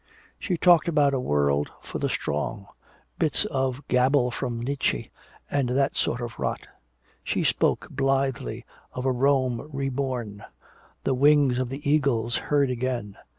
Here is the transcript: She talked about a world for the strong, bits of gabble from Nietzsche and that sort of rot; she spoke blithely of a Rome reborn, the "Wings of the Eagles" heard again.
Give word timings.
She 0.39 0.57
talked 0.57 0.87
about 0.87 1.13
a 1.13 1.19
world 1.19 1.69
for 1.83 1.99
the 1.99 2.09
strong, 2.09 2.65
bits 3.19 3.45
of 3.45 3.87
gabble 3.87 4.31
from 4.31 4.59
Nietzsche 4.59 5.11
and 5.51 5.69
that 5.69 5.95
sort 5.95 6.21
of 6.21 6.39
rot; 6.39 6.61
she 7.23 7.43
spoke 7.43 7.87
blithely 7.91 8.65
of 8.93 9.05
a 9.05 9.11
Rome 9.11 9.69
reborn, 9.71 10.43
the 11.03 11.13
"Wings 11.13 11.59
of 11.59 11.69
the 11.69 11.87
Eagles" 11.87 12.35
heard 12.37 12.71
again. 12.71 13.15